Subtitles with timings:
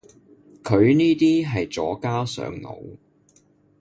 [0.63, 2.97] 佢呢啲係左膠上腦